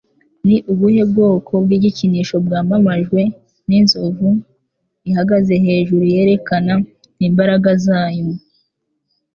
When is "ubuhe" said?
0.71-1.03